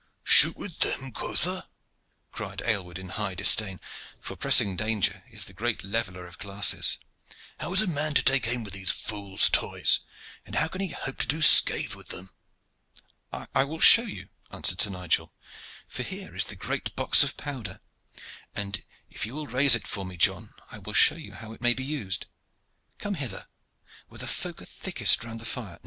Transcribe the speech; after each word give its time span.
"Shoot 0.23 0.57
with 0.57 0.79
them, 0.79 1.11
quotha?" 1.11 1.67
cried 2.31 2.63
Aylward 2.65 2.97
in 2.97 3.09
high 3.09 3.35
disdain, 3.35 3.79
for 4.19 4.35
pressing 4.35 4.75
danger 4.75 5.23
is 5.29 5.45
the 5.45 5.53
great 5.53 5.83
leveller 5.83 6.25
of 6.25 6.39
classes. 6.39 6.97
"How 7.59 7.71
is 7.73 7.83
a 7.83 7.87
man 7.87 8.15
to 8.15 8.23
take 8.23 8.47
aim 8.47 8.63
with 8.63 8.73
these 8.73 8.89
fool's 8.89 9.47
toys, 9.47 9.99
and 10.43 10.55
how 10.55 10.69
can 10.69 10.81
he 10.81 10.87
hope 10.87 11.19
to 11.19 11.27
do 11.27 11.43
scath 11.43 11.93
with 11.95 12.07
them?" 12.07 12.31
"I 13.53 13.63
will 13.63 13.79
show 13.79 14.01
you," 14.01 14.29
answered 14.49 14.81
Sir 14.81 14.89
Nigel; 14.89 15.31
"for 15.87 16.01
here 16.01 16.35
is 16.35 16.45
the 16.45 16.55
great 16.55 16.95
box 16.95 17.21
of 17.21 17.37
powder, 17.37 17.79
and 18.55 18.83
if 19.07 19.27
you 19.27 19.35
will 19.35 19.45
raise 19.45 19.75
it 19.75 19.85
for 19.85 20.03
me, 20.03 20.17
John, 20.17 20.55
I 20.71 20.79
will 20.79 20.93
show 20.93 21.13
you 21.13 21.33
how 21.35 21.53
it 21.53 21.61
may 21.61 21.75
be 21.75 21.85
used. 21.85 22.25
Come 22.97 23.13
hither, 23.13 23.45
where 24.07 24.17
the 24.17 24.25
folk 24.25 24.63
are 24.63 24.65
thickest 24.65 25.23
round 25.23 25.39
the 25.41 25.45
fire. 25.45 25.79